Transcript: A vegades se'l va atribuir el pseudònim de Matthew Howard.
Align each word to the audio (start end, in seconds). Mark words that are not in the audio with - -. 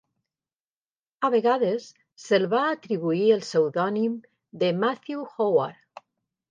A 1.29 1.29
vegades 1.35 1.85
se'l 2.23 2.47
va 2.55 2.63
atribuir 2.71 3.29
el 3.37 3.47
pseudònim 3.51 4.19
de 4.65 4.75
Matthew 4.85 5.27
Howard. 5.37 6.07